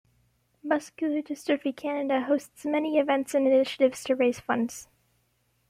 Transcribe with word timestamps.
Muscular 0.63 1.21
Dystrophy 1.21 1.77
Canada 1.77 2.21
hosts 2.21 2.65
many 2.65 2.97
events 2.97 3.35
and 3.35 3.45
initiatives 3.45 4.03
to 4.05 4.15
raise 4.15 4.39
funds. 4.39 4.87